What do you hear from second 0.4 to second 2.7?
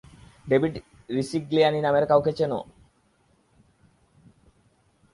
David Risigliani নামের কাউকে চেনো?